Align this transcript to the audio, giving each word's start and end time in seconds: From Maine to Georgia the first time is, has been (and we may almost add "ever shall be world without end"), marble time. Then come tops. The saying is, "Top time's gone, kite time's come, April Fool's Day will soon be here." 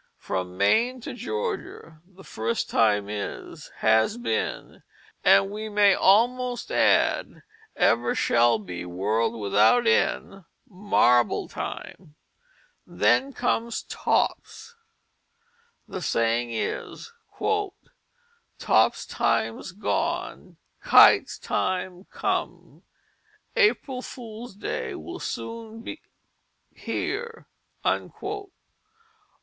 From 0.17 0.57
Maine 0.57 0.99
to 1.01 1.13
Georgia 1.13 2.01
the 2.07 2.23
first 2.23 2.71
time 2.71 3.07
is, 3.07 3.67
has 3.81 4.17
been 4.17 4.81
(and 5.23 5.51
we 5.51 5.69
may 5.69 5.93
almost 5.93 6.71
add 6.71 7.43
"ever 7.75 8.15
shall 8.15 8.57
be 8.57 8.83
world 8.83 9.39
without 9.39 9.85
end"), 9.85 10.43
marble 10.67 11.47
time. 11.47 12.15
Then 12.83 13.31
come 13.31 13.69
tops. 13.89 14.73
The 15.87 16.01
saying 16.01 16.49
is, 16.49 17.13
"Top 18.57 18.95
time's 19.07 19.71
gone, 19.71 20.57
kite 20.81 21.29
time's 21.43 22.07
come, 22.09 22.81
April 23.55 24.01
Fool's 24.01 24.55
Day 24.55 24.95
will 24.95 25.19
soon 25.19 25.83
be 25.83 26.01
here." 26.73 27.45